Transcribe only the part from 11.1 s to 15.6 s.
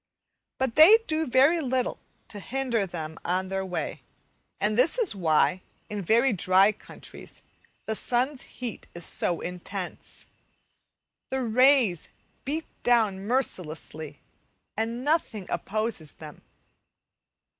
The rays beat down mercilessly, and nothing